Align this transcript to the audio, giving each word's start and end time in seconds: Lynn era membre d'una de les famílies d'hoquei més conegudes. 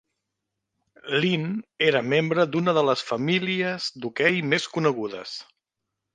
Lynn 1.23 1.51
era 1.87 2.01
membre 2.13 2.45
d'una 2.55 2.75
de 2.79 2.85
les 2.89 3.05
famílies 3.11 3.91
d'hoquei 4.01 4.43
més 4.55 4.69
conegudes. 4.79 5.37